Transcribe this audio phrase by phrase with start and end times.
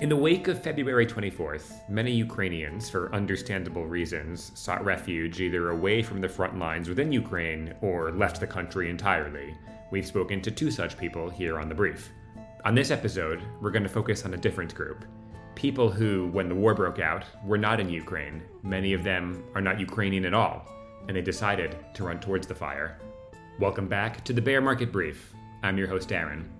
[0.00, 6.02] In the wake of February 24th, many Ukrainians, for understandable reasons, sought refuge either away
[6.02, 9.54] from the front lines within Ukraine or left the country entirely.
[9.90, 12.12] We've spoken to two such people here on The Brief.
[12.64, 15.04] On this episode, we're going to focus on a different group.
[15.54, 18.42] People who, when the war broke out, were not in Ukraine.
[18.62, 20.66] Many of them are not Ukrainian at all,
[21.08, 22.98] and they decided to run towards the fire.
[23.58, 25.34] Welcome back to the Bear Market Brief.
[25.62, 26.50] I'm your host, Aaron.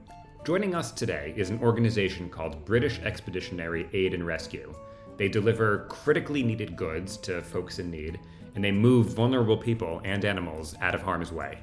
[0.43, 4.75] Joining us today is an organization called British Expeditionary Aid and Rescue.
[5.19, 8.19] They deliver critically needed goods to folks in need,
[8.55, 11.59] and they move vulnerable people and animals out of harm's way.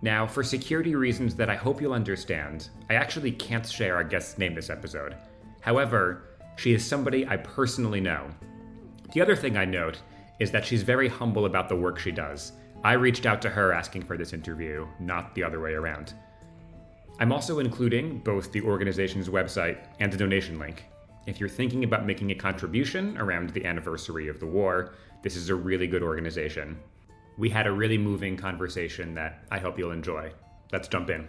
[0.00, 4.38] Now, for security reasons that I hope you'll understand, I actually can't share our guest's
[4.38, 5.14] name this episode.
[5.60, 6.22] However,
[6.56, 8.30] she is somebody I personally know.
[9.12, 10.00] The other thing I note
[10.40, 12.52] is that she's very humble about the work she does.
[12.82, 16.14] I reached out to her asking for this interview, not the other way around.
[17.20, 20.84] I'm also including both the organization's website and a donation link.
[21.26, 25.48] If you're thinking about making a contribution around the anniversary of the war, this is
[25.48, 26.78] a really good organization.
[27.36, 30.30] We had a really moving conversation that I hope you'll enjoy.
[30.72, 31.26] Let's jump in.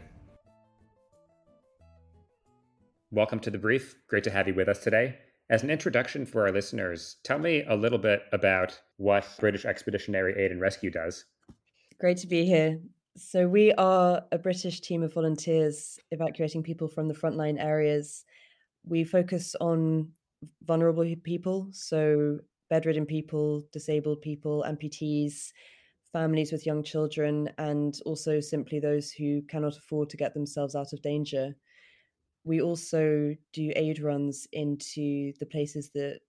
[3.09, 3.95] Welcome to the brief.
[4.07, 5.17] Great to have you with us today.
[5.49, 10.35] As an introduction for our listeners, tell me a little bit about what British Expeditionary
[10.37, 11.25] Aid and Rescue does.
[11.99, 12.79] Great to be here.
[13.17, 18.23] So, we are a British team of volunteers evacuating people from the frontline areas.
[18.85, 20.13] We focus on
[20.63, 25.51] vulnerable people, so bedridden people, disabled people, amputees,
[26.13, 30.93] families with young children, and also simply those who cannot afford to get themselves out
[30.93, 31.55] of danger.
[32.43, 36.21] We also do aid runs into the places that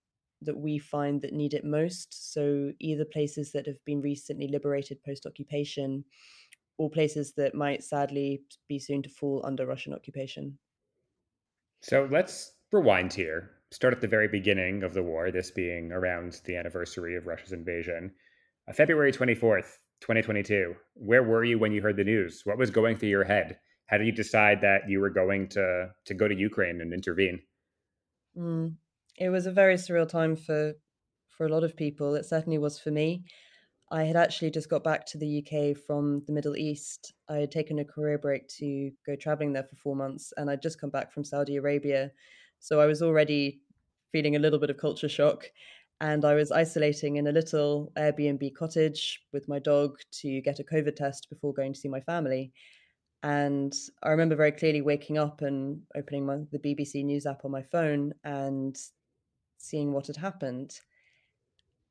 [0.43, 2.33] that we find that need it most.
[2.33, 6.05] So either places that have been recently liberated post occupation
[6.81, 10.59] all places that might sadly be soon to fall under Russian occupation.
[11.83, 13.51] So let's rewind here.
[13.71, 17.53] Start at the very beginning of the war, this being around the anniversary of Russia's
[17.53, 18.11] invasion.
[18.67, 20.75] Uh, February 24th, 2022.
[20.95, 22.41] Where were you when you heard the news?
[22.45, 23.59] What was going through your head?
[23.85, 27.41] How did you decide that you were going to, to go to Ukraine and intervene?
[28.39, 28.77] Mm,
[29.19, 30.73] it was a very surreal time for
[31.29, 32.15] for a lot of people.
[32.15, 33.25] It certainly was for me.
[33.93, 37.13] I had actually just got back to the UK from the Middle East.
[37.29, 40.63] I had taken a career break to go traveling there for four months, and I'd
[40.63, 42.13] just come back from Saudi Arabia.
[42.61, 43.63] So I was already
[44.13, 45.51] feeling a little bit of culture shock.
[46.01, 50.65] And I was isolating in a little Airbnb cottage with my dog to get a
[50.65, 52.53] COVID test before going to see my family.
[53.23, 57.51] And I remember very clearly waking up and opening my, the BBC News app on
[57.51, 58.79] my phone and
[59.59, 60.81] seeing what had happened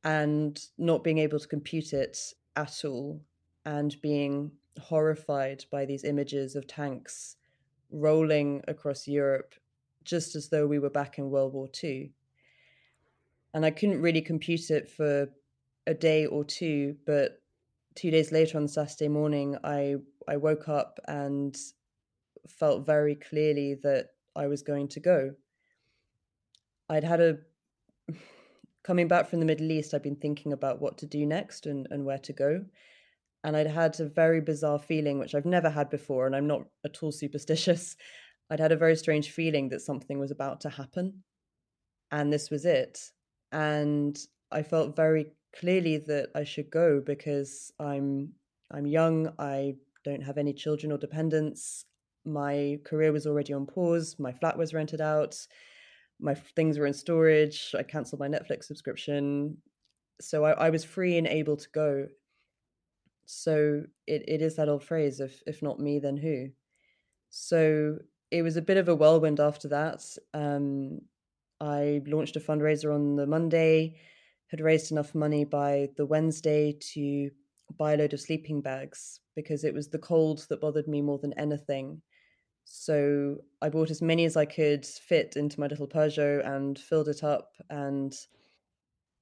[0.04, 2.18] and not being able to compute it
[2.56, 3.22] at all
[3.66, 7.36] and being horrified by these images of tanks
[7.92, 9.54] rolling across Europe
[10.04, 12.12] just as though we were back in World War II.
[13.54, 15.30] And I couldn't really compute it for
[15.86, 17.42] a day or two, but
[17.96, 19.96] two days later on Saturday morning, I,
[20.28, 21.58] I woke up and
[22.48, 25.34] felt very clearly that I was going to go.
[26.90, 27.40] I'd had a
[28.90, 31.88] coming back from the Middle East, I'd been thinking about what to do next and,
[31.92, 32.66] and where to go.
[33.44, 36.64] And I'd had a very bizarre feeling, which I've never had before, and I'm not
[36.84, 37.96] at all superstitious.
[38.50, 41.22] I'd had a very strange feeling that something was about to happen.
[42.10, 43.00] And this was it.
[43.52, 44.18] And
[44.52, 48.30] I felt very clearly that I should go because I'm
[48.72, 51.86] I'm young, I don't have any children or dependents.
[52.26, 55.36] My career was already on pause, my flat was rented out
[56.20, 57.74] my things were in storage.
[57.78, 59.58] I canceled my Netflix subscription.
[60.22, 62.08] So I, I was free and able to go.
[63.26, 66.50] So it, it is that old phrase if if not me, then who?
[67.30, 68.00] So
[68.32, 70.04] it was a bit of a whirlwind after that.
[70.34, 71.02] Um,
[71.62, 73.98] I launched a fundraiser on the Monday,
[74.48, 77.30] had raised enough money by the Wednesday to
[77.78, 81.20] buy a load of sleeping bags because it was the cold that bothered me more
[81.20, 82.02] than anything.
[82.66, 87.10] So I bought as many as I could fit into my little Peugeot and filled
[87.10, 87.52] it up.
[87.70, 88.14] And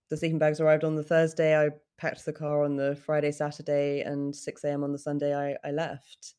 [0.10, 1.58] the sleeping bags arrived on the Thursday.
[1.58, 4.84] I packed the car on the Friday, Saturday, and 6 a.m.
[4.84, 6.36] on the Sunday, I, I left.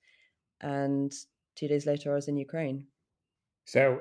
[0.61, 1.13] And
[1.57, 2.87] two days later, I was in Ukraine.
[3.65, 4.01] So,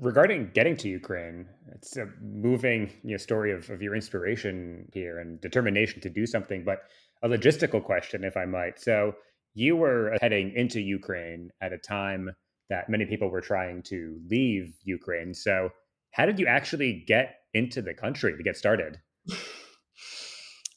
[0.00, 5.18] regarding getting to Ukraine, it's a moving you know, story of, of your inspiration here
[5.18, 6.84] and determination to do something, but
[7.22, 8.80] a logistical question, if I might.
[8.80, 9.14] So,
[9.54, 12.30] you were heading into Ukraine at a time
[12.70, 15.32] that many people were trying to leave Ukraine.
[15.34, 15.70] So,
[16.12, 18.98] how did you actually get into the country to get started?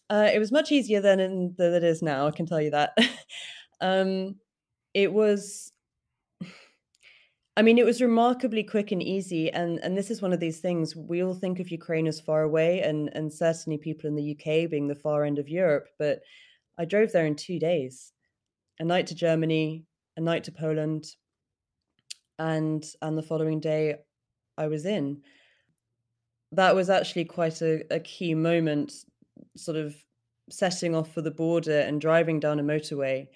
[0.10, 2.28] Uh, it was much easier than, in, than it is now.
[2.28, 2.98] I can tell you that.
[3.82, 4.36] um,
[4.94, 5.74] it was
[7.58, 10.60] I mean, it was remarkably quick and easy, and and this is one of these
[10.62, 14.32] things we all think of Ukraine as far away, and and certainly people in the
[14.32, 15.90] UK being the far end of Europe.
[16.00, 16.20] But
[16.78, 18.14] I drove there in two days,
[18.80, 19.86] a night to Germany,
[20.16, 21.06] a night to Poland,
[22.40, 23.96] and and the following day
[24.58, 25.22] I was in.
[26.52, 28.94] That was actually quite a, a key moment,
[29.56, 29.96] sort of
[30.50, 33.28] setting off for the border and driving down a motorway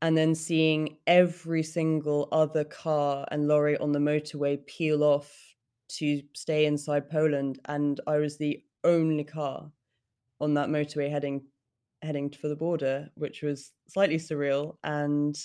[0.00, 5.32] and then seeing every single other car and lorry on the motorway peel off
[5.88, 9.70] to stay inside Poland and I was the only car
[10.40, 11.42] on that motorway heading
[12.02, 15.36] heading for the border which was slightly surreal and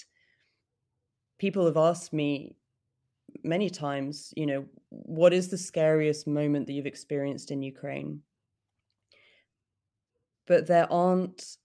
[1.38, 2.56] people have asked me
[3.44, 8.21] many times you know what is the scariest moment that you've experienced in Ukraine
[10.48, 11.57] but there aren't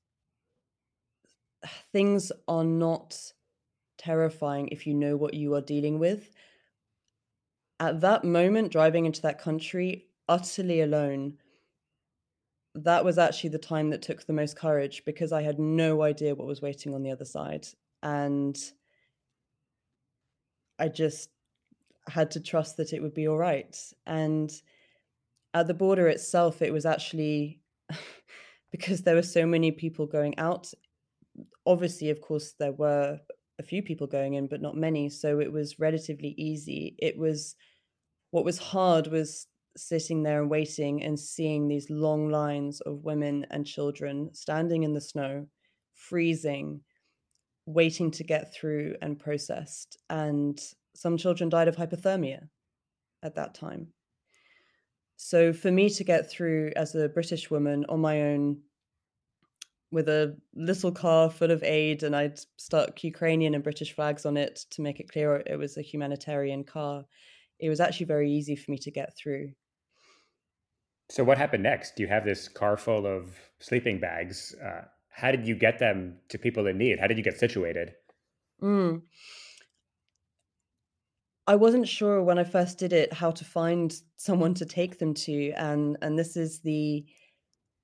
[1.93, 3.33] things are not
[3.99, 6.31] terrifying if you know what you are dealing with.
[7.79, 11.39] At that moment, driving into that country utterly alone,
[12.75, 16.35] that was actually the time that took the most courage because I had no idea
[16.35, 17.67] what was waiting on the other side.
[18.03, 18.57] And
[20.79, 21.29] I just
[22.09, 23.77] had to trust that it would be all right.
[24.07, 24.51] And
[25.55, 27.61] at the border itself, it was actually
[28.73, 30.73] because there were so many people going out
[31.67, 33.21] obviously, of course, there were
[33.59, 35.09] a few people going in, but not many.
[35.09, 36.97] So it was relatively easy.
[36.99, 37.55] It was
[38.31, 39.47] what was hard was
[39.77, 44.95] sitting there and waiting and seeing these long lines of women and children standing in
[44.95, 45.47] the snow,
[45.95, 46.81] freezing,
[47.67, 49.97] waiting to get through and processed.
[50.11, 50.61] And
[50.95, 52.49] some children died of hypothermia
[53.23, 53.89] at that time.
[55.17, 58.59] So for me to get through as a British woman on my own
[59.93, 64.37] with a little car full of aid, and I'd stuck Ukrainian and British flags on
[64.37, 67.05] it to make it clear it was a humanitarian car.
[67.61, 69.53] It was actually very easy for me to get through.
[71.09, 71.99] So, what happened next?
[71.99, 74.55] You have this car full of sleeping bags.
[74.65, 76.99] Uh, how did you get them to people in need?
[76.99, 77.93] How did you get situated?
[78.63, 79.03] Mm.
[81.47, 85.13] I wasn't sure when I first did it how to find someone to take them
[85.15, 87.05] to, and and this is the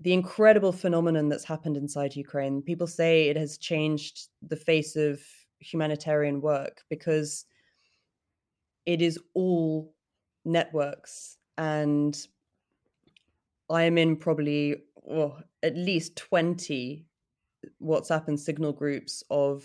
[0.01, 2.63] the incredible phenomenon that's happened inside Ukraine.
[2.63, 5.21] People say it has changed the face of
[5.59, 7.45] humanitarian work because
[8.87, 9.93] it is all
[10.45, 12.17] networks and
[13.71, 17.07] I am in probably well, at least 20
[17.83, 19.65] WhatsApp and Signal groups of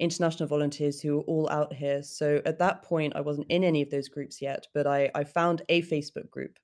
[0.00, 2.02] international volunteers who are all out here.
[2.02, 5.24] So at that point, I wasn't in any of those groups yet, but I, I
[5.24, 6.58] found a Facebook group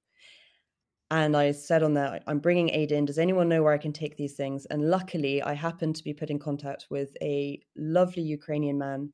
[1.11, 3.05] and I said on there, I'm bringing aid in.
[3.05, 4.67] Does anyone know where I can take these things?
[4.67, 9.13] And luckily, I happened to be put in contact with a lovely Ukrainian man.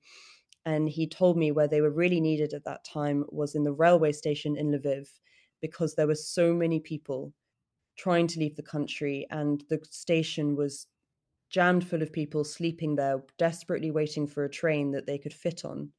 [0.65, 3.73] And he told me where they were really needed at that time was in the
[3.73, 5.09] railway station in Lviv,
[5.61, 7.33] because there were so many people
[8.01, 9.27] trying to leave the country.
[9.31, 10.87] And the station was
[11.51, 15.65] jammed full of people sleeping there, desperately waiting for a train that they could fit
[15.65, 15.91] on.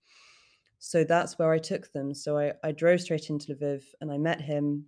[0.80, 2.14] So that's where I took them.
[2.14, 4.86] So I, I drove straight into Lviv and I met him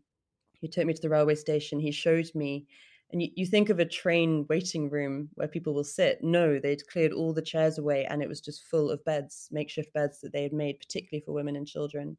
[0.64, 1.78] he took me to the railway station.
[1.78, 2.66] He showed me,
[3.12, 6.20] and you, you think of a train waiting room where people will sit.
[6.24, 9.92] No, they'd cleared all the chairs away, and it was just full of beds, makeshift
[9.92, 12.18] beds that they had made, particularly for women and children.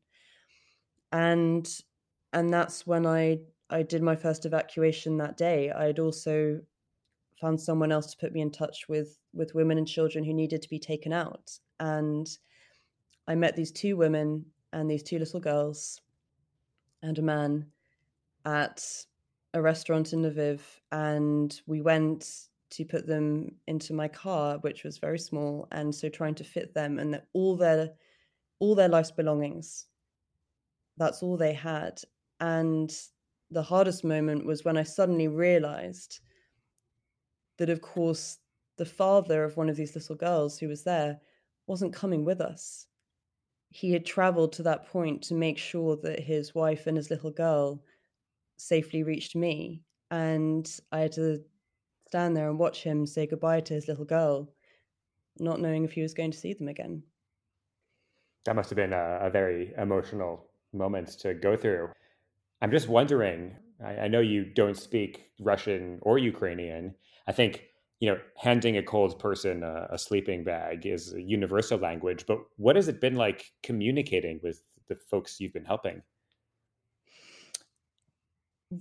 [1.11, 1.67] And
[2.35, 3.39] and that's when I
[3.71, 5.71] I did my first evacuation that day.
[5.71, 6.61] I'd also
[7.41, 10.63] found someone else to put me in touch with with women and children who needed
[10.63, 11.59] to be taken out.
[11.81, 12.29] And
[13.27, 16.01] I met these two women and these two little girls
[17.03, 17.67] and a man
[18.45, 18.85] at
[19.55, 24.99] a restaurant in Lviv, and we went to put them into my car, which was
[24.99, 27.91] very small, and so trying to fit them and all their
[28.59, 29.87] all their life's belongings.
[30.97, 32.01] That's all they had,
[32.41, 32.93] and
[33.55, 36.21] the hardest moment was when I suddenly realized
[37.59, 38.39] that, of course,
[38.77, 41.21] the father of one of these little girls who was there
[41.69, 42.87] wasn't coming with us.
[43.71, 47.31] He had traveled to that point to make sure that his wife and his little
[47.31, 47.83] girl
[48.57, 49.83] safely reached me.
[50.11, 51.41] And I had to
[52.09, 54.53] stand there and watch him say goodbye to his little girl,
[55.39, 57.05] not knowing if he was going to see them again.
[58.47, 61.91] That must have been a, a very emotional moment to go through.
[62.65, 63.55] I'm just wondering,
[63.85, 66.95] I, I know you don't speak Russian or Ukrainian.
[67.27, 67.65] I think
[68.01, 72.25] you know, handing a cold person a, a, sleeping bag is a universal language.
[72.27, 76.01] But what has it been like communicating with the folks you've been helping?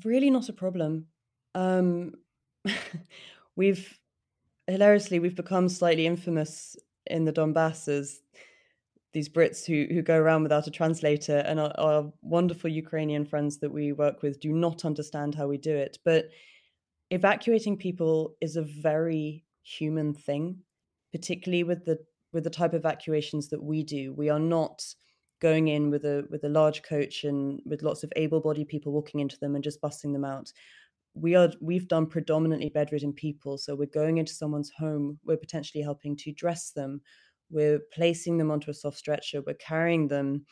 [0.06, 1.08] Really not a problem.
[1.54, 2.14] Um,
[3.58, 4.00] we've
[4.68, 8.22] hilariously we've become slightly infamous in the Donbass as
[9.14, 13.60] these Brits who who go around without a translator, and our, our wonderful Ukrainian friends
[13.60, 15.98] that we work with do not understand how we do it.
[16.04, 16.30] But
[17.12, 20.58] evacuating people is a very human thing,
[21.12, 22.00] particularly with the
[22.34, 24.14] with the type of evacuations that we do.
[24.14, 24.84] We are not
[25.40, 29.20] going in with a with a large coach and with lots of able-bodied people walking
[29.20, 30.52] into them and just busting them out.
[31.14, 35.20] We are we've done predominantly bedridden people, so we're going into someone's home.
[35.24, 37.02] We're potentially helping to dress them.
[37.54, 39.42] We're placing them onto a soft stretcher.
[39.42, 40.46] We're carrying them.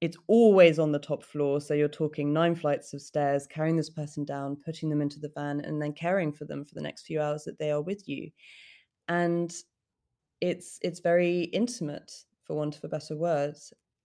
[0.00, 3.90] It's always on the top floor, so you're talking nine flights of stairs, carrying this
[3.90, 7.06] person down, putting them into the van, and then caring for them for the next
[7.06, 8.30] few hours that they are with you.
[9.08, 9.52] And
[10.40, 12.12] it's it's very intimate,
[12.44, 13.56] for want of a better word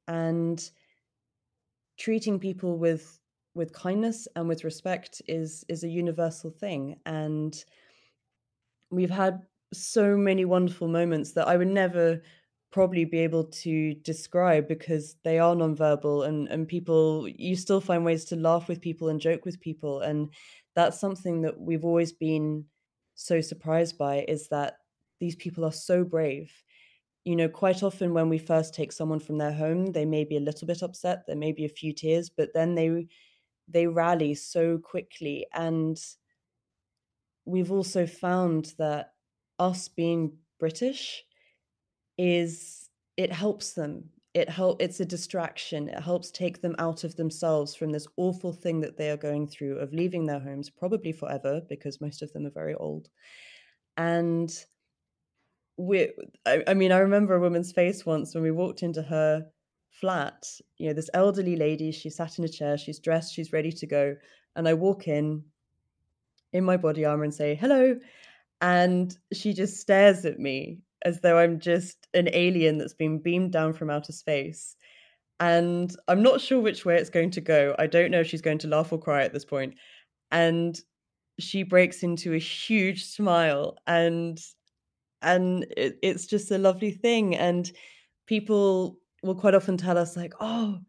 [0.07, 0.69] and
[1.97, 3.19] treating people with
[3.55, 7.63] with kindness and with respect is is a universal thing and
[8.89, 9.41] we've had
[9.73, 12.21] so many wonderful moments that I would never
[12.71, 18.03] probably be able to describe because they are nonverbal and and people you still find
[18.03, 20.33] ways to laugh with people and joke with people and
[20.75, 22.65] that's something that we've always been
[23.15, 24.77] so surprised by is that
[25.19, 26.51] these people are so brave.
[27.23, 30.35] You know, quite often when we first take someone from their home, they may be
[30.35, 33.07] a little bit upset, there may be a few tears, but then they
[33.67, 35.97] they rally so quickly and
[37.45, 39.12] we've also found that
[39.59, 41.23] us being British
[42.17, 44.09] is it helps them.
[44.33, 45.89] It help it's a distraction.
[45.89, 49.47] It helps take them out of themselves from this awful thing that they are going
[49.47, 53.09] through of leaving their homes probably forever because most of them are very old.
[53.97, 54.51] And
[55.77, 56.11] we
[56.45, 59.45] I, I mean i remember a woman's face once when we walked into her
[59.89, 60.45] flat
[60.77, 63.87] you know this elderly lady she sat in a chair she's dressed she's ready to
[63.87, 64.15] go
[64.55, 65.43] and i walk in
[66.51, 67.97] in my body armor and say hello
[68.63, 73.51] and she just stares at me as though i'm just an alien that's been beamed
[73.51, 74.75] down from outer space.
[75.39, 77.75] And i'm not sure which way it's going to go.
[77.79, 79.75] I don't know if she's going to laugh or cry at this point.
[80.31, 80.79] and
[81.39, 84.39] she breaks into a huge smile and
[85.21, 87.35] and it, it's just a lovely thing.
[87.35, 87.71] And
[88.27, 90.79] people will quite often tell us like oh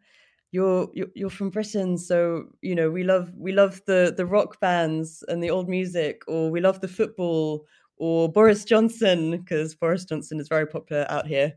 [0.94, 5.24] you're, you're from britain so you know we love we love the the rock bands
[5.28, 7.64] and the old music or we love the football
[7.96, 11.52] or boris johnson because boris johnson is very popular out here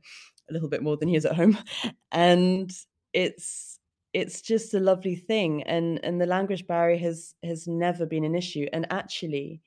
[0.50, 1.58] a little bit more than he is at home.
[2.12, 2.72] And
[3.13, 3.80] it's
[4.13, 8.36] it's just a lovely thing and and the language barrier has has never been an
[8.36, 8.66] issue.
[8.74, 9.62] And actually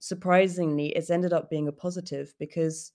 [0.00, 2.92] surprisingly, it's ended up being a positive because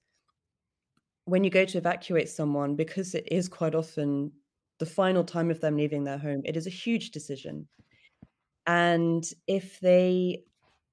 [1.25, 4.31] when you go to evacuate someone, because it is quite often
[4.79, 7.67] the final time of them leaving their home, it is a huge decision.
[8.65, 10.43] And if they,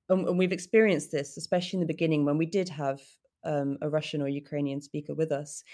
[0.08, 3.00] and we've experienced this, especially in the beginning when we did have
[3.44, 5.64] um, a Russian or Ukrainian speaker with us,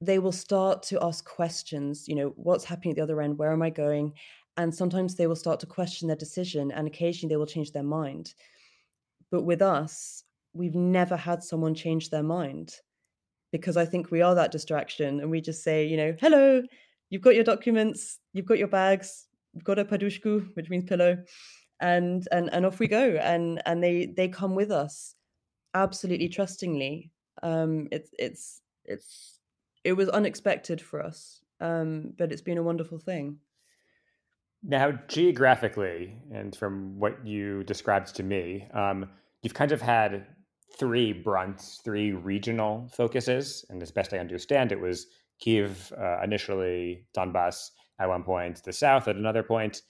[0.00, 3.38] they will start to ask questions, you know, what's happening at the other end?
[3.38, 4.12] Where am I going?
[4.56, 7.82] And sometimes they will start to question their decision and occasionally they will change their
[7.82, 8.34] mind.
[9.30, 12.76] But with us, we've never had someone change their mind
[13.50, 16.62] because I think we are that distraction and we just say, you know, hello,
[17.14, 21.16] you've got your documents, you've got your bags, you've got a padushku, which means pillow,
[21.80, 23.16] and and and off we go.
[23.22, 25.14] And and they they come with us
[25.74, 27.12] absolutely trustingly.
[27.44, 29.38] Um, it's it's it's
[29.84, 33.38] it was unexpected for us, um, but it's been a wonderful thing.
[34.64, 39.08] Now, geographically, and from what you described to me, um,
[39.42, 40.26] you've kind of had
[40.78, 43.64] three brunts, three regional focuses.
[43.68, 45.06] And as best I understand, it was
[45.44, 47.70] Kiev uh, initially, Donbass
[48.00, 49.82] at one point, the south at another point.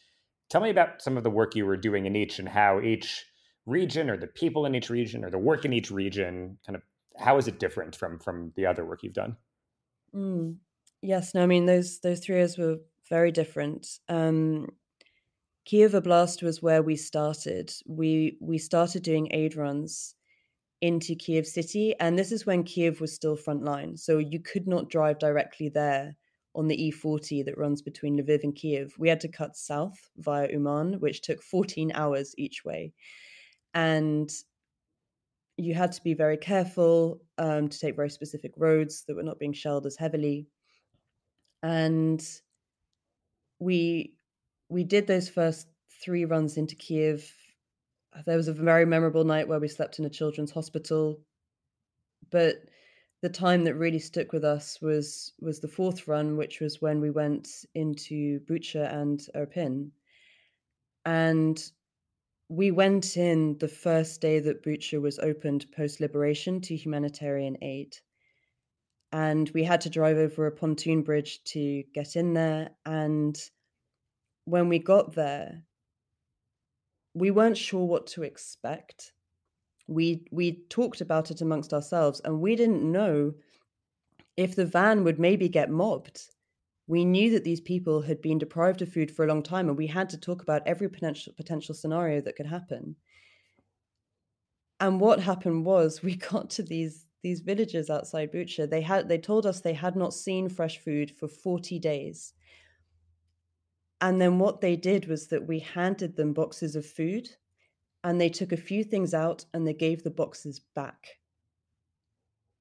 [0.50, 3.24] Tell me about some of the work you were doing in each and how each
[3.66, 6.82] region or the people in each region or the work in each region kind of
[7.16, 9.34] how is it different from from the other work you've done
[10.14, 10.54] mm.
[11.00, 12.76] yes no i mean those those three years were
[13.08, 14.66] very different um
[15.64, 17.72] Kiev Oblast was where we started.
[17.86, 20.14] We we started doing aid runs
[20.84, 23.98] into Kiev city, and this is when Kiev was still frontline.
[23.98, 26.14] So you could not drive directly there
[26.54, 28.94] on the E40 that runs between Lviv and Kiev.
[28.98, 32.92] We had to cut south via Uman, which took 14 hours each way,
[33.72, 34.30] and
[35.56, 39.38] you had to be very careful um, to take very specific roads that were not
[39.38, 40.48] being shelled as heavily,
[41.62, 42.22] and
[43.58, 44.12] we
[44.68, 45.66] we did those first
[46.02, 47.32] three runs into Kiev.
[48.26, 51.20] There was a very memorable night where we slept in a children's hospital.
[52.30, 52.56] But
[53.22, 57.00] the time that really stuck with us was was the fourth run, which was when
[57.00, 59.92] we went into Bucha and Irpin.
[61.06, 61.62] And
[62.48, 67.96] we went in the first day that Bucha was opened post liberation to humanitarian aid.
[69.12, 72.70] and we had to drive over a pontoon bridge to get in there.
[72.84, 73.38] And
[74.44, 75.62] when we got there,
[77.14, 79.12] we weren't sure what to expect.
[79.86, 83.34] We we talked about it amongst ourselves, and we didn't know
[84.36, 86.20] if the van would maybe get mobbed.
[86.86, 89.78] We knew that these people had been deprived of food for a long time, and
[89.78, 92.96] we had to talk about every potential potential scenario that could happen.
[94.80, 98.68] And what happened was we got to these these villages outside Bucha.
[98.68, 102.34] They had they told us they had not seen fresh food for 40 days.
[104.04, 107.26] And then what they did was that we handed them boxes of food
[108.04, 111.06] and they took a few things out and they gave the boxes back.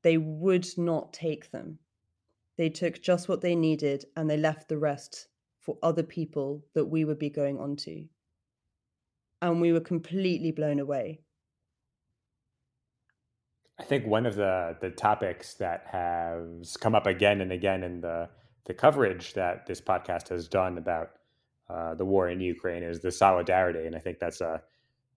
[0.04, 1.80] They would not take them.
[2.58, 5.28] They took just what they needed and they left the rest
[5.60, 8.06] for other people that we would be going on to.
[9.42, 11.20] And we were completely blown away.
[13.78, 18.00] I think one of the the topics that has come up again and again in
[18.00, 18.30] the
[18.64, 21.10] the coverage that this podcast has done about
[21.70, 24.62] uh, the war in Ukraine is the solidarity, and I think that's a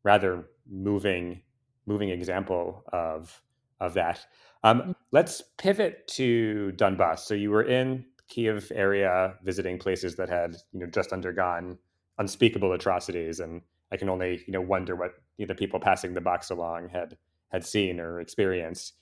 [0.03, 1.43] rather moving
[1.87, 3.43] moving example of
[3.81, 4.26] of that.
[4.65, 4.95] Um, mm.
[5.12, 7.21] let's pivot to Donbass.
[7.21, 11.79] So you were in Kiev area visiting places that had you know just undergone
[12.19, 13.62] unspeakable atrocities, and
[13.93, 16.88] I can only you know wonder what you know, the people passing the box along
[16.88, 17.17] had
[17.49, 18.95] had seen or experienced.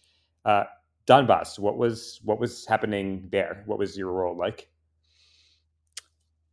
[0.44, 0.64] Uh,
[1.06, 3.62] Donbass, what was what was happening there?
[3.66, 4.68] What was your role like?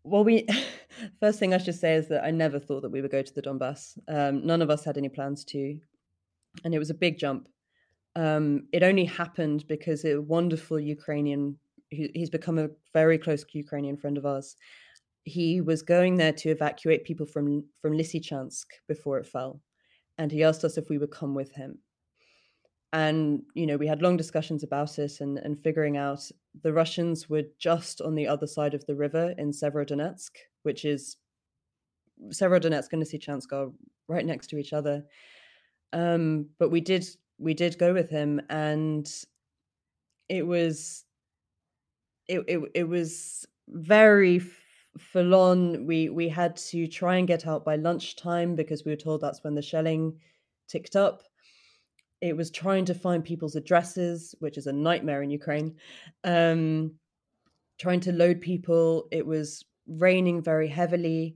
[0.03, 0.47] Well, we
[1.19, 3.33] first thing I should say is that I never thought that we would go to
[3.33, 3.97] the Donbass.
[4.07, 5.79] Um, none of us had any plans to,
[6.63, 7.47] and it was a big jump.
[8.15, 11.57] Um, it only happened because a wonderful Ukrainian,
[11.89, 14.55] he's become a very close Ukrainian friend of ours.
[15.23, 19.61] He was going there to evacuate people from from Lysychansk before it fell,
[20.17, 21.77] and he asked us if we would come with him
[22.93, 26.29] and you know we had long discussions about it and and figuring out
[26.63, 30.31] the Russians were just on the other side of the river in Severodonetsk,
[30.63, 31.17] which is
[32.29, 33.71] Severodonetsk and Lysychansk are
[34.07, 35.03] right next to each other.
[35.93, 39.09] Um, but we did we did go with him, and
[40.29, 41.05] it was
[42.27, 44.41] it it, it was very
[44.97, 45.85] full on.
[45.85, 49.43] We we had to try and get out by lunchtime because we were told that's
[49.43, 50.19] when the shelling
[50.67, 51.23] ticked up
[52.21, 55.75] it was trying to find people's addresses, which is a nightmare in Ukraine.
[56.23, 56.93] Um,
[57.79, 59.07] trying to load people.
[59.11, 61.35] It was raining very heavily.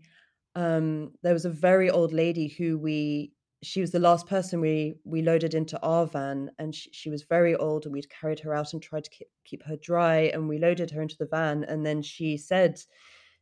[0.53, 3.31] Um, there was a very old lady who we
[3.63, 7.23] she was the last person we we loaded into our van and she, she was
[7.23, 10.47] very old and we'd carried her out and tried to keep, keep her dry and
[10.47, 12.79] we loaded her into the van and then she said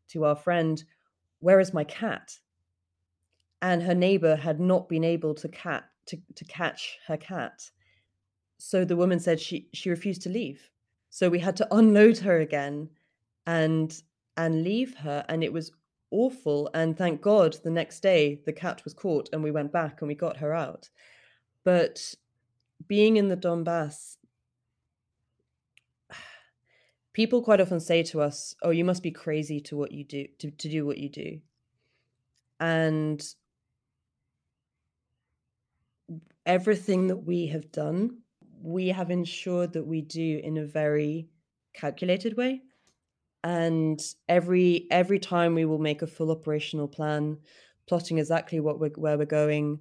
[0.07, 0.85] to our friend
[1.39, 2.39] where is my cat
[3.61, 7.69] and her neighbor had not been able to cat to, to catch her cat.
[8.57, 10.69] So the woman said she she refused to leave.
[11.09, 12.89] So we had to unload her again
[13.45, 14.01] and
[14.37, 15.71] and leave her and it was
[16.11, 20.01] awful and thank god the next day the cat was caught and we went back
[20.01, 20.89] and we got her out
[21.63, 22.13] but
[22.87, 24.17] being in the donbass
[27.13, 30.27] people quite often say to us oh you must be crazy to what you do
[30.37, 31.39] to, to do what you do
[32.59, 33.33] and
[36.45, 38.19] everything that we have done,
[38.61, 41.27] we have ensured that we do in a very
[41.73, 42.61] calculated way.
[43.43, 47.37] And every every time we will make a full operational plan,
[47.87, 49.79] plotting exactly what we're, where we're going,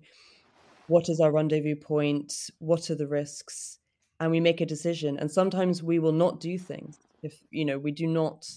[0.89, 3.79] what is our rendezvous point, what are the risks,
[4.19, 5.17] and we make a decision.
[5.19, 8.49] And sometimes we will not do things if you know we do not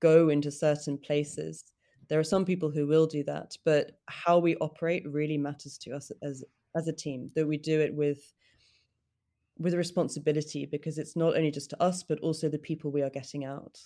[0.00, 1.64] go into certain places.
[2.08, 5.92] There are some people who will do that, but how we operate really matters to
[5.92, 6.42] us as
[6.74, 8.32] as a team that we do it with
[9.58, 13.10] with responsibility because it's not only just to us but also the people we are
[13.10, 13.78] getting out.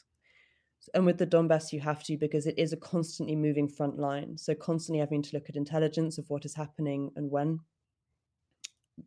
[0.95, 4.39] And with the donbass you have to because it is a constantly moving front line.
[4.39, 7.61] So constantly having to look at intelligence of what is happening and when.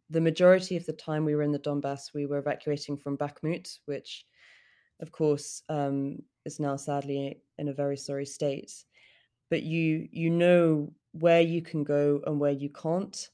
[0.10, 3.80] The majority of the time we were in the donbass we were evacuating from bakhmut
[3.86, 4.26] which
[5.02, 8.72] of course um, is now sadly in a very sorry state.
[9.50, 13.30] But you you know where you can go and where you can't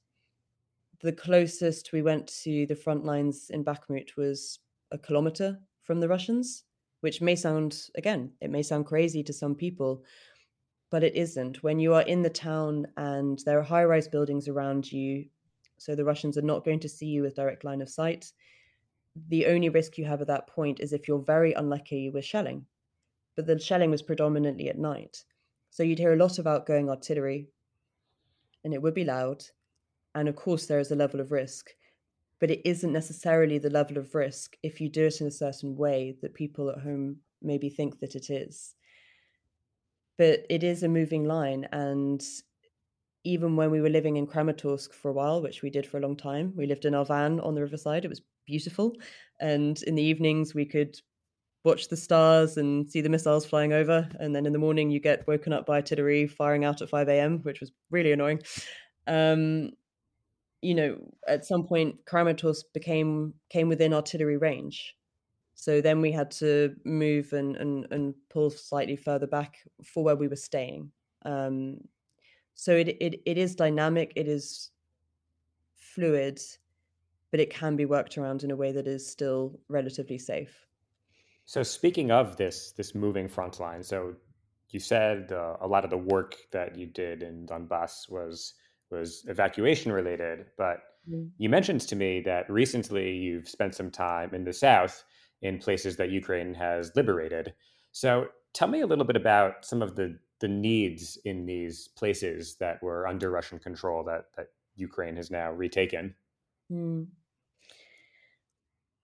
[1.05, 4.57] the closest we went to the front lines in Bakhmut was
[4.91, 6.63] a kilometer from the Russians,
[7.01, 10.03] which may sound, again, it may sound crazy to some people,
[10.89, 11.61] but it isn't.
[11.61, 15.25] When you are in the town and there are high rise buildings around you,
[15.77, 18.31] so the Russians are not going to see you with direct line of sight.
[19.27, 22.65] The only risk you have at that point is if you're very unlucky with shelling.
[23.35, 25.23] But the shelling was predominantly at night.
[25.69, 27.49] So you'd hear a lot of outgoing artillery,
[28.63, 29.43] and it would be loud
[30.15, 31.71] and of course, there is a level of risk.
[32.39, 35.75] but it isn't necessarily the level of risk if you do it in a certain
[35.77, 38.75] way that people at home maybe think that it is.
[40.17, 41.67] But it is a moving line.
[41.71, 42.21] And
[43.23, 46.01] even when we were living in Kramatorsk for a while, which we did for a
[46.01, 48.05] long time, we lived in our van on the riverside.
[48.05, 48.93] It was beautiful.
[49.39, 50.99] And in the evenings, we could
[51.63, 54.07] watch the stars and see the missiles flying over.
[54.19, 57.07] And then in the morning, you get woken up by artillery firing out at 5
[57.09, 58.41] a.m., which was really annoying.
[59.07, 59.71] Um,
[60.61, 64.95] you know, at some point, Kramatorsk became came within artillery range.
[65.53, 70.15] So then we had to move and and, and pull slightly further back for where
[70.15, 70.91] we were staying.
[71.23, 71.79] Um,
[72.53, 74.71] so it, it it is dynamic, it is
[75.75, 76.39] fluid,
[77.31, 80.65] but it can be worked around in a way that is still relatively safe.
[81.45, 84.15] So speaking of this this moving front line, so
[84.69, 88.55] you said uh, a lot of the work that you did in Donbass was
[88.91, 90.77] was evacuation related, but
[91.09, 91.29] mm.
[91.37, 95.03] you mentioned to me that recently you've spent some time in the south
[95.41, 97.53] in places that Ukraine has liberated.
[97.91, 102.57] So tell me a little bit about some of the the needs in these places
[102.59, 106.15] that were under Russian control that that Ukraine has now retaken.
[106.71, 107.07] Mm.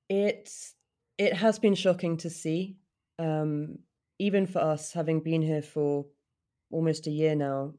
[0.09, 0.73] It's
[1.17, 2.77] it has been shocking to see,
[3.19, 3.77] um,
[4.19, 6.05] even for us having been here for
[6.71, 7.73] almost a year now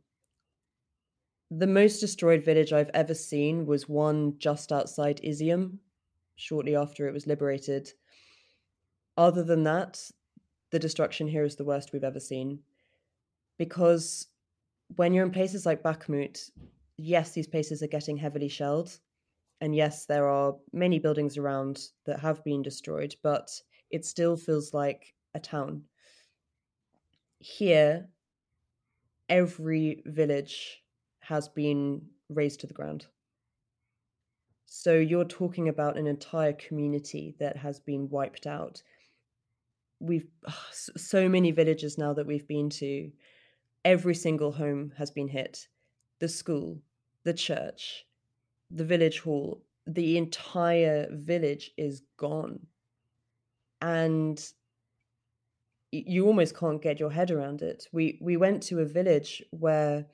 [1.59, 5.79] the most destroyed village I've ever seen was one just outside Izium,
[6.37, 7.91] shortly after it was liberated.
[9.19, 10.01] Other than that,
[10.71, 12.61] the destruction here is the worst we've ever seen.
[13.59, 14.29] Because
[14.97, 16.51] when you're in places like Bakhmut,
[16.97, 18.99] yes, these places are getting heavily shelled.
[19.61, 23.51] And yes, there are many buildings around that have been destroyed, but
[23.91, 25.83] it still feels like a town.
[27.41, 28.09] Here,
[29.29, 30.82] every village
[31.23, 33.07] has been razed to the ground.
[34.67, 38.83] So you're talking about an entire community that has been wiped out.
[40.01, 40.27] We've
[40.73, 43.11] so many villages now that we've been to.
[43.85, 45.69] Every single home has been hit.
[46.21, 46.81] The school,
[47.25, 48.05] the church,
[48.71, 52.67] the village hall, the entire village is gone.
[53.81, 54.43] And
[55.93, 57.87] you almost can't get your head around it.
[57.93, 60.07] We we went to a village where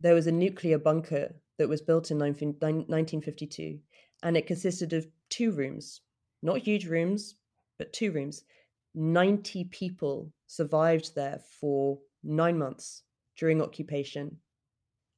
[0.00, 3.78] there was a nuclear bunker that was built in 19, 1952,
[4.22, 6.00] and it consisted of two rooms,
[6.42, 7.36] not huge rooms,
[7.78, 8.44] but two rooms.
[8.94, 13.02] 90 people survived there for nine months
[13.36, 14.36] during occupation.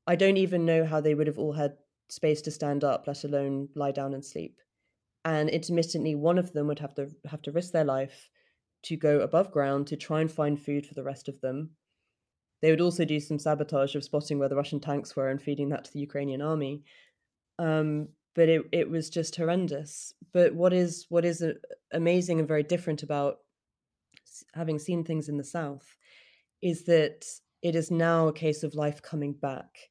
[0.06, 1.76] I don't even know how they would have all had
[2.08, 4.58] space to stand up, let alone lie down and sleep.
[5.24, 8.30] And intermittently, one of them would have to have to risk their life
[8.82, 11.70] to go above ground to try and find food for the rest of them
[12.62, 15.68] they would also do some sabotage of spotting where the Russian tanks were and feeding
[15.70, 16.84] that to the Ukrainian army.
[17.58, 20.14] Um, but it it was just horrendous.
[20.32, 21.44] But what is what is
[21.92, 23.38] amazing and very different about
[24.54, 25.96] having seen things in the south
[26.62, 27.26] is that
[27.62, 29.90] it is now a case of life coming back.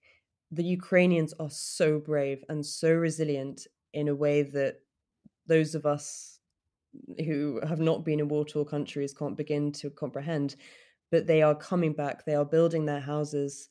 [0.52, 4.80] The Ukrainians are so brave and so resilient in a way that
[5.48, 6.40] those of us
[7.26, 10.56] who have not been in war torn countries can't begin to comprehend
[11.12, 12.26] but they are coming back.
[12.26, 13.70] They are building their houses.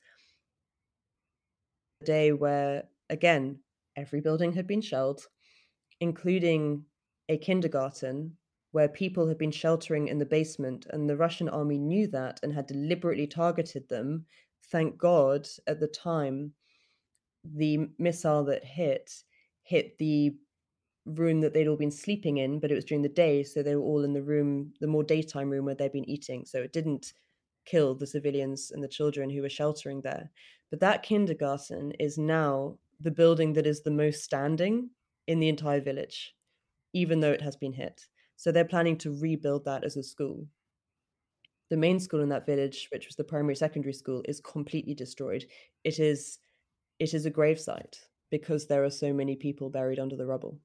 [2.02, 3.58] A day where, again,
[3.96, 5.26] every building had been shelled,
[6.00, 6.84] including
[7.28, 8.36] a kindergarten
[8.72, 12.52] where people had been sheltering in the basement, and the Russian army knew that and
[12.52, 14.26] had deliberately targeted them.
[14.70, 16.52] Thank God, at the time,
[17.44, 19.10] the missile that hit
[19.62, 20.34] hit the
[21.06, 23.74] room that they'd all been sleeping in, but it was during the day, so they
[23.74, 26.44] were all in the room, the more daytime room where they'd been eating.
[26.44, 27.12] So it didn't
[27.70, 30.30] killed the civilians and the children who were sheltering there.
[30.70, 34.90] But that kindergarten is now the building that is the most standing
[35.26, 36.34] in the entire village,
[36.92, 38.06] even though it has been hit.
[38.36, 40.46] So they're planning to rebuild that as a school.
[41.68, 45.44] The main school in that village, which was the primary secondary school, is completely destroyed.
[45.84, 46.38] It is
[46.98, 47.98] it is a gravesite
[48.30, 50.58] because there are so many people buried under the rubble.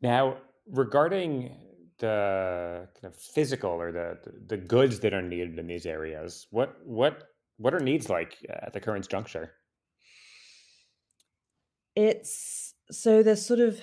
[0.00, 1.56] Now, regarding
[1.98, 6.46] the kind of physical or the the goods that are needed in these areas?
[6.50, 7.28] What what
[7.58, 9.52] what are needs like at the current juncture?
[11.94, 13.80] It's so there's sort of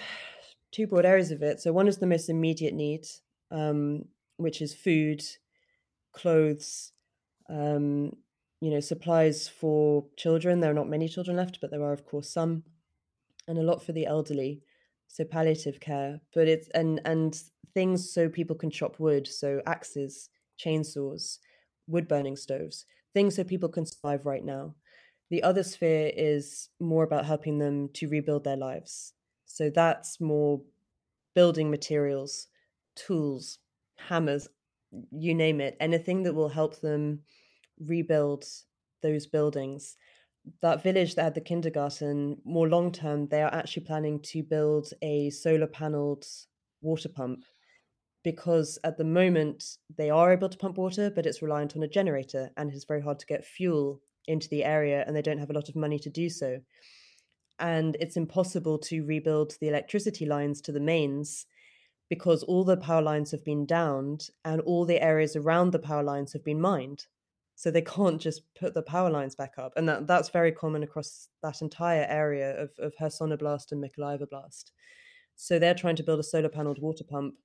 [0.72, 1.60] two broad areas of it.
[1.60, 3.06] So one is the most immediate need,
[3.52, 4.06] um,
[4.38, 5.22] which is food,
[6.14, 6.92] clothes,
[7.50, 8.12] um,
[8.62, 10.60] you know, supplies for children.
[10.60, 12.64] There are not many children left, but there are of course some,
[13.48, 14.62] and a lot for the elderly
[15.14, 20.30] so palliative care but it's and and things so people can chop wood so axes
[20.60, 21.40] chainsaws
[21.88, 24.76] wood burning stoves things so people can survive right now
[25.30, 29.14] the other sphere is more about helping them to rebuild their lives
[29.46, 30.64] So that's more
[31.36, 32.48] building materials,
[32.96, 33.60] tools,
[33.98, 34.50] hammers,
[35.12, 37.24] you name it, anything that will help them
[37.80, 38.46] rebuild
[39.02, 39.98] those buildings.
[40.62, 44.90] That village that had the kindergarten, more long term, they are actually planning to build
[45.02, 46.26] a solar paneled
[46.82, 47.46] water pump
[48.24, 51.88] because at the moment they are able to pump water, but it's reliant on a
[51.88, 55.50] generator and it's very hard to get fuel into the area and they don't have
[55.50, 56.60] a lot of money to do so.
[57.60, 61.46] And it's impossible to rebuild the electricity lines to the mains
[62.10, 66.04] because all the power lines have been downed and all the areas around the power
[66.04, 67.06] lines have been mined.
[67.56, 69.74] So they can't just put the power lines back up.
[69.78, 74.26] And that, that's very common across that entire area of, of Kherson Oblast and Mykolaiv
[75.36, 77.36] So they're trying to build a solar paneled water pump,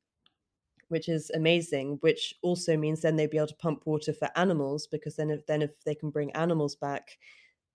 [0.89, 4.87] which is amazing, which also means then they'd be able to pump water for animals
[4.87, 7.19] because then if, then if they can bring animals back,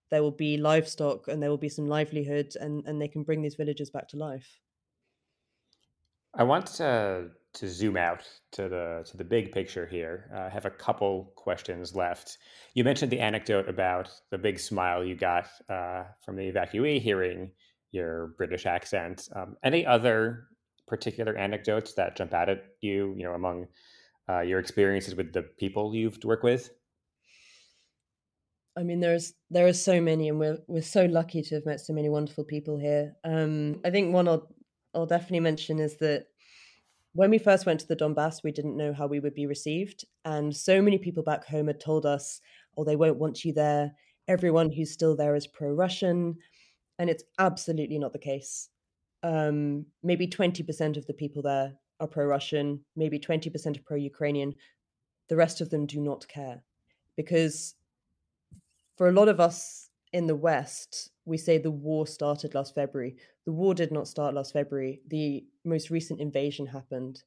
[0.09, 3.41] there will be livestock and there will be some livelihood and, and they can bring
[3.41, 4.59] these villages back to life.
[6.33, 10.29] I want to to zoom out to the to the big picture here.
[10.33, 12.37] Uh, I have a couple questions left.
[12.73, 17.51] You mentioned the anecdote about the big smile you got uh, from the evacuee hearing
[17.91, 19.29] your British accent.
[19.35, 20.47] Um, any other
[20.87, 23.13] particular anecdotes that jump out at you?
[23.15, 23.67] You know, among
[24.27, 26.71] uh, your experiences with the people you've worked with.
[28.75, 31.79] I mean, there's there are so many, and we're we're so lucky to have met
[31.79, 33.13] so many wonderful people here.
[33.23, 34.47] Um, I think one I'll
[34.95, 36.27] I'll definitely mention is that
[37.13, 40.03] when we first went to the Donbass, we didn't know how we would be received.
[40.25, 42.41] And so many people back home had told us,
[42.75, 43.91] oh, they won't want you there.
[44.27, 46.37] Everyone who's still there is pro Russian.
[46.97, 48.69] And it's absolutely not the case.
[49.21, 54.53] Um, maybe 20% of the people there are pro Russian, maybe 20% are pro Ukrainian.
[55.29, 56.63] The rest of them do not care.
[57.15, 57.75] Because
[58.97, 63.15] for a lot of us in the West, we say the war started last February.
[63.45, 65.01] The war did not start last February.
[65.07, 67.23] The most recent invasion happened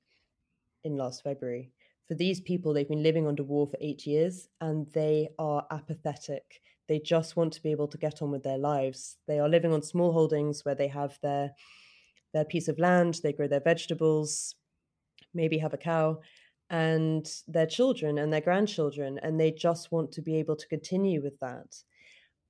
[0.84, 1.72] in last February.
[2.08, 6.62] For these people, they've been living under war for eight years and they are apathetic.
[6.88, 9.18] They just want to be able to get on with their lives.
[9.26, 11.52] They are living on small holdings where they have their
[12.32, 14.56] their piece of land, they grow their vegetables,
[15.32, 16.20] maybe have a cow,
[16.68, 21.22] and their children and their grandchildren, and they just want to be able to continue
[21.22, 21.82] with that.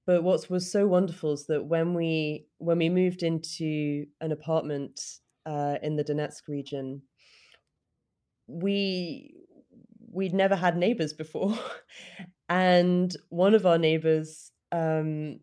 [0.06, 5.00] But what was so wonderful is that when we when we moved into an apartment
[5.44, 7.02] uh, in the Donetsk region,
[8.46, 9.34] we
[10.12, 11.58] we'd never had neighbors before,
[12.48, 15.40] and one of our neighbors, um,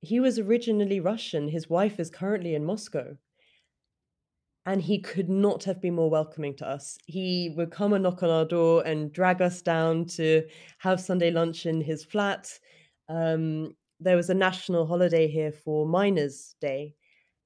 [0.00, 1.48] he was originally Russian.
[1.48, 3.18] His wife is currently in Moscow,
[4.64, 6.96] and he could not have been more welcoming to us.
[7.04, 10.44] He would come and knock on our door and drag us down to
[10.78, 12.48] have Sunday lunch in his flat
[13.08, 16.94] um, there was a national holiday here for Miners' Day.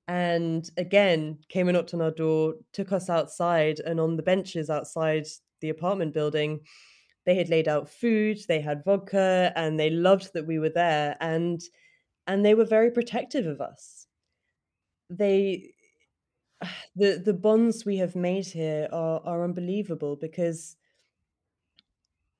[0.07, 4.71] And again, came and knocked on our door, took us outside, and on the benches
[4.71, 5.27] outside
[5.61, 6.61] the apartment building,
[7.27, 11.16] they had laid out food, they had vodka, and they loved that we were there.
[11.21, 11.61] And
[12.27, 14.07] and they were very protective of us.
[15.11, 15.75] They
[16.97, 20.77] the the bonds we have made here are are unbelievable because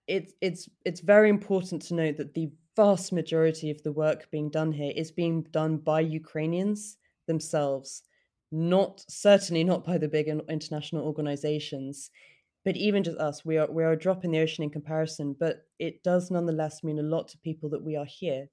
[0.07, 4.49] it's it's it's very important to note that the vast majority of the work being
[4.49, 8.05] done here is being done by Ukrainians themselves,
[8.53, 12.13] not certainly not by the big international organizations,
[12.65, 13.45] but even just us.
[13.45, 16.85] We are we are a drop in the ocean in comparison, but it does nonetheless
[16.85, 18.47] mean a lot to people that we are here.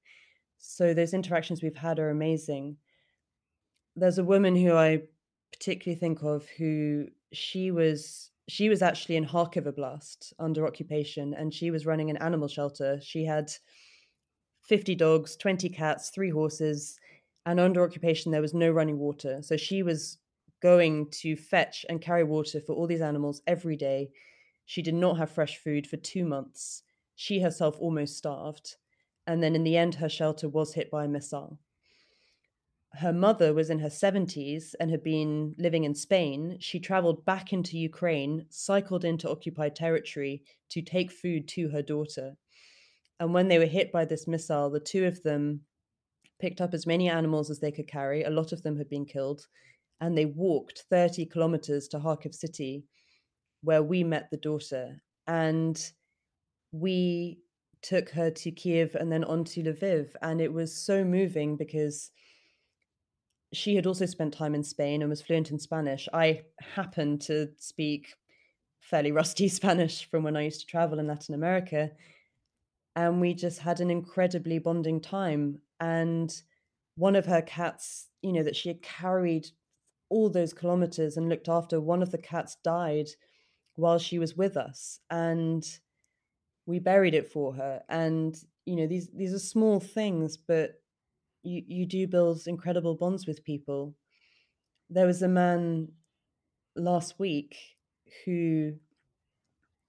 [0.58, 2.78] So those interactions we've had are amazing.
[3.96, 5.04] There's a woman who I
[5.54, 11.54] particularly think of who she was she was actually in Kharkiv Oblast under occupation and
[11.54, 13.00] she was running an animal shelter.
[13.02, 13.52] She had
[14.68, 17.00] 50 dogs, 20 cats, three horses,
[17.46, 19.42] and under occupation there was no running water.
[19.42, 20.18] So she was
[20.62, 24.10] going to fetch and carry water for all these animals every day.
[24.66, 26.84] She did not have fresh food for two months.
[27.16, 28.76] She herself almost starved.
[29.28, 31.60] And then in the end, her shelter was hit by a missile
[33.00, 37.52] her mother was in her 70s and had been living in Spain, she traveled back
[37.52, 42.38] into Ukraine, cycled into occupied territory to take food to her daughter.
[43.20, 45.62] And when they were hit by this missile, the two of them
[46.40, 48.24] picked up as many animals as they could carry.
[48.24, 49.48] A lot of them had been killed.
[50.02, 52.84] And they walked 30 kilometers to Kharkiv city,
[53.62, 55.02] where we met the daughter.
[55.28, 55.82] And
[56.72, 57.40] we
[57.82, 60.10] took her to Kiev and then on to Lviv.
[60.22, 62.12] And it was so moving because
[63.54, 66.10] she had also spent time in Spain and was fluent in Spanish.
[66.14, 68.16] I happened to speak
[68.82, 71.92] fairly rusty Spanish from when I used to travel in Latin America.
[72.96, 75.60] And we just had an incredibly bonding time.
[75.80, 76.34] And
[76.96, 79.48] one of her cats, you know, that she had carried
[80.10, 83.08] all those kilometers and looked after one of the cats died
[83.76, 85.80] while she was with us and
[86.66, 90.82] we buried it for her and you know these these are small things but
[91.44, 93.96] you you do build incredible bonds with people
[94.90, 95.90] there was a man
[96.76, 97.58] last week
[98.24, 98.74] who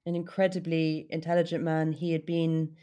[0.05, 2.75] an incredibly intelligent man he had been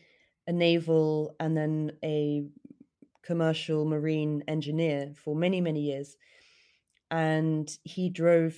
[0.48, 2.46] a naval and then a
[3.24, 6.18] commercial marine engineer for many many years
[7.12, 8.56] and he drove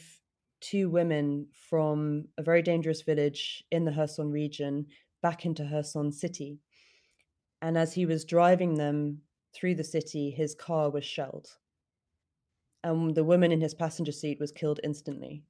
[0.61, 4.87] two women from a very dangerous village in the Kherson region
[5.21, 6.59] back into Kherson city.
[7.61, 9.21] And as he was driving them
[9.53, 11.47] through the city, his car was shelled.
[12.83, 15.43] And the woman in his passenger seat was killed instantly.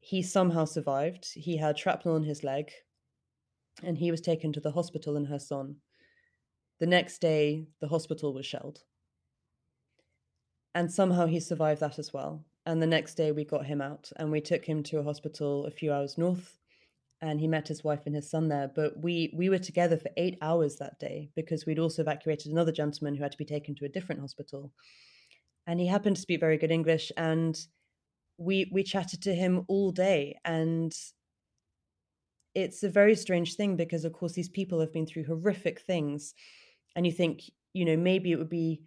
[0.00, 1.28] He somehow survived.
[1.34, 2.70] He had shrapnel on his leg,
[3.82, 5.76] and he was taken to the hospital in Kherson.
[6.78, 8.80] The next day, the hospital was shelled.
[10.74, 12.44] And somehow he survived that as well.
[12.66, 15.64] And the next day we got him out and we took him to a hospital
[15.66, 16.58] a few hours north
[17.22, 18.70] and he met his wife and his son there.
[18.74, 22.72] But we we were together for eight hours that day because we'd also evacuated another
[22.72, 24.72] gentleman who had to be taken to a different hospital.
[25.66, 27.58] And he happened to speak very good English and
[28.38, 30.92] we we chatted to him all day and
[32.56, 36.34] it's a very strange thing because of course these people have been through horrific things
[36.96, 37.42] and you think
[37.74, 38.80] you know maybe it would be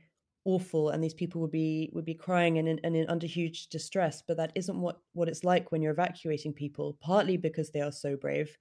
[0.43, 4.37] awful and these people would be would be crying and, and, under huge distress but
[4.37, 8.15] that isn't what what it's like when you're evacuating people partly because they are so
[8.15, 8.57] brave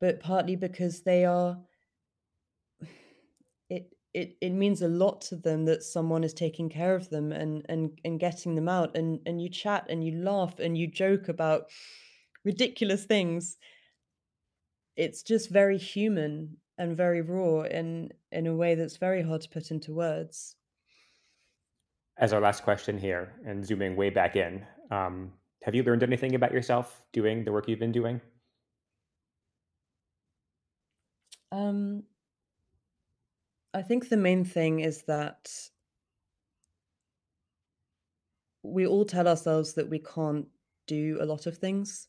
[0.00, 1.56] but partly because they are
[3.70, 7.30] it it it means a lot to them that someone is taking care of them
[7.30, 10.88] and and and getting them out and and you chat and you laugh and you
[10.88, 11.70] joke about
[12.46, 13.58] ridiculous things
[14.96, 19.48] it's just very human and very raw in in a way that's very hard to
[19.48, 20.56] put into words.
[22.18, 25.32] As our last question here, and zooming way back in, um,
[25.62, 28.20] have you learned anything about yourself doing the work you've been doing?
[31.52, 32.04] Um,
[33.74, 35.50] I think the main thing is that
[38.62, 40.46] we all tell ourselves that we can't
[40.86, 42.08] do a lot of things.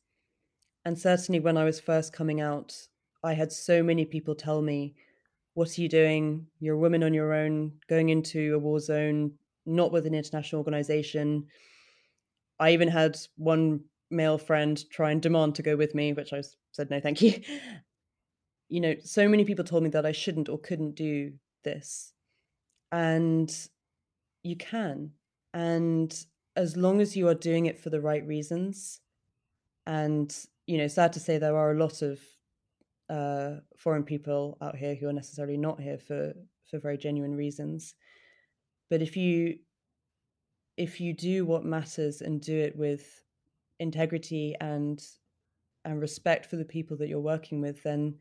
[0.88, 2.74] And certainly when I was first coming out,
[3.22, 4.96] I had so many people tell me,
[5.54, 6.48] What are you doing?
[6.62, 9.34] You're a woman on your own, going into a war zone,
[9.66, 11.48] not with an international organization.
[12.58, 16.42] I even had one male friend try and demand to go with me, which I
[16.72, 17.34] said, No, thank you.
[18.70, 21.34] you know, so many people told me that I shouldn't or couldn't do
[21.66, 22.14] this.
[22.94, 23.54] And
[24.42, 25.12] you can.
[25.54, 26.18] And
[26.56, 29.02] as long as you are doing it for the right reasons,
[29.86, 30.34] and,
[30.68, 32.20] you know, sad to say, there are a lot of
[33.10, 36.34] uh, foreign people out here who are necessarily not here for
[36.70, 37.96] for very genuine reasons.
[38.90, 39.60] But if you
[40.76, 43.24] if you do what matters and do it with
[43.80, 45.02] integrity and
[45.86, 48.18] and respect for the people that you're working with, then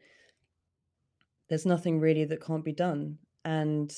[1.49, 3.19] there's nothing really that can't be done.
[3.45, 3.93] And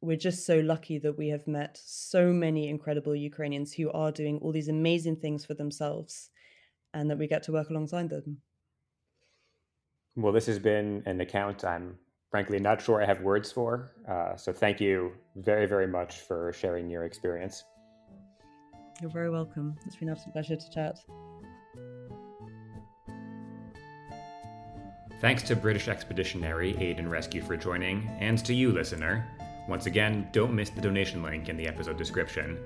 [0.00, 4.38] we're just so lucky that we have met so many incredible Ukrainians who are doing
[4.38, 6.30] all these amazing things for themselves
[6.94, 8.38] and that we get to work alongside them.
[10.16, 11.98] Well, this has been an account I'm
[12.30, 13.92] frankly not sure I have words for.
[14.08, 17.64] Uh, so thank you very, very much for sharing your experience.
[19.00, 19.76] You're very welcome.
[19.86, 20.98] It's been an absolute pleasure to chat.
[25.20, 29.26] Thanks to British Expeditionary Aid and Rescue for joining, and to you, listener.
[29.68, 32.58] Once again, don't miss the donation link in the episode description.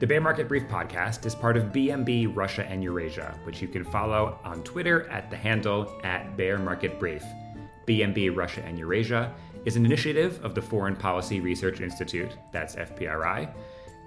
[0.00, 3.84] The Bear Market Brief podcast is part of BMB Russia and Eurasia, which you can
[3.84, 7.22] follow on Twitter at the handle at Bear Market Brief.
[7.86, 9.34] BMB Russia and Eurasia
[9.66, 13.52] is an initiative of the Foreign Policy Research Institute, that's FPRI,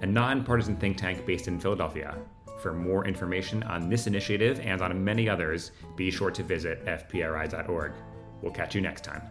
[0.02, 2.18] a nonpartisan think tank based in Philadelphia.
[2.60, 7.92] For more information on this initiative and on many others, be sure to visit fpri.org.
[8.42, 9.22] We'll catch you next time.